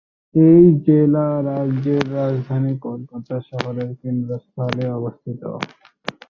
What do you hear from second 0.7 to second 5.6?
জেলা রাজ্যের রাজধানী কলকাতা শহরের কেন্দ্রস্থলে অবস্থিত।